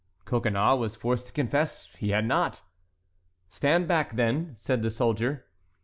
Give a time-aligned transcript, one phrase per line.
[0.25, 2.63] Coconnas was forced to confess he had not.
[3.51, 5.45] "Stand back, then," said the soldier.